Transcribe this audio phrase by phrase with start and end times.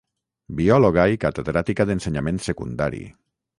[0.59, 3.07] Biòloga i Catedràtica d'Ensenyament Secundari.